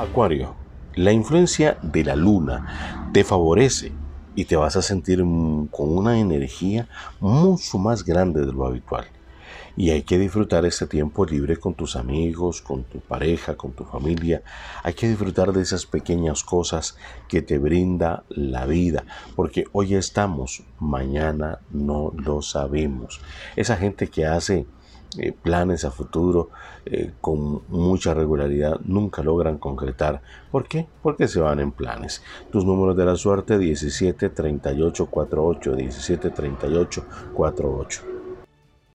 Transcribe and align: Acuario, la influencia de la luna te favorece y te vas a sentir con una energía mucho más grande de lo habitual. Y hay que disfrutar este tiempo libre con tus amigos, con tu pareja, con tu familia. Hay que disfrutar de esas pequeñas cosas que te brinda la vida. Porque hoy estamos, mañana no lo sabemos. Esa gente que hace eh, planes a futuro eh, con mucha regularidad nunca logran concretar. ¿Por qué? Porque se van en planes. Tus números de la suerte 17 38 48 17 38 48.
Acuario, 0.00 0.56
la 0.94 1.12
influencia 1.12 1.76
de 1.82 2.04
la 2.04 2.16
luna 2.16 3.10
te 3.12 3.22
favorece 3.22 3.92
y 4.34 4.46
te 4.46 4.56
vas 4.56 4.74
a 4.76 4.82
sentir 4.82 5.18
con 5.18 5.94
una 5.94 6.18
energía 6.18 6.88
mucho 7.20 7.76
más 7.76 8.02
grande 8.02 8.46
de 8.46 8.52
lo 8.52 8.64
habitual. 8.64 9.04
Y 9.76 9.90
hay 9.90 10.02
que 10.02 10.18
disfrutar 10.18 10.64
este 10.64 10.86
tiempo 10.86 11.26
libre 11.26 11.58
con 11.58 11.74
tus 11.74 11.96
amigos, 11.96 12.62
con 12.62 12.84
tu 12.84 13.00
pareja, 13.00 13.56
con 13.56 13.72
tu 13.72 13.84
familia. 13.84 14.42
Hay 14.82 14.94
que 14.94 15.06
disfrutar 15.06 15.52
de 15.52 15.60
esas 15.60 15.84
pequeñas 15.84 16.44
cosas 16.44 16.96
que 17.28 17.42
te 17.42 17.58
brinda 17.58 18.24
la 18.30 18.64
vida. 18.64 19.04
Porque 19.36 19.64
hoy 19.72 19.96
estamos, 19.96 20.62
mañana 20.78 21.60
no 21.70 22.12
lo 22.16 22.40
sabemos. 22.40 23.20
Esa 23.54 23.76
gente 23.76 24.08
que 24.08 24.24
hace 24.24 24.66
eh, 25.18 25.32
planes 25.32 25.84
a 25.84 25.90
futuro 25.90 26.50
eh, 26.84 27.12
con 27.20 27.62
mucha 27.68 28.14
regularidad 28.14 28.80
nunca 28.84 29.22
logran 29.22 29.58
concretar. 29.58 30.22
¿Por 30.50 30.68
qué? 30.68 30.86
Porque 31.02 31.28
se 31.28 31.40
van 31.40 31.60
en 31.60 31.72
planes. 31.72 32.22
Tus 32.50 32.64
números 32.64 32.96
de 32.96 33.04
la 33.04 33.16
suerte 33.16 33.58
17 33.58 34.30
38 34.30 35.06
48 35.06 35.76
17 35.76 36.30
38 36.30 37.04
48. 37.34 38.19